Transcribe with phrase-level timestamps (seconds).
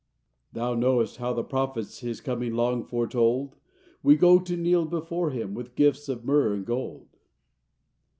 [0.53, 3.57] Thou knowest how the prophets His coming long foretold;
[4.01, 7.05] We go to kneel before Him With gifts of myrrh and gold.